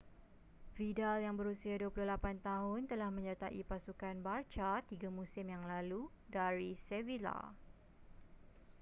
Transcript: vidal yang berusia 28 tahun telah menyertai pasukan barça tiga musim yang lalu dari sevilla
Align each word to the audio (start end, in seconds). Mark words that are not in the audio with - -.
vidal 0.77 1.17
yang 1.25 1.35
berusia 1.39 1.75
28 1.81 2.41
tahun 2.51 2.81
telah 2.91 3.09
menyertai 3.17 3.61
pasukan 3.71 4.15
barça 4.25 4.71
tiga 4.91 5.09
musim 5.17 5.45
yang 5.55 5.61
lalu 5.73 6.01
dari 6.35 6.71
sevilla 6.89 7.37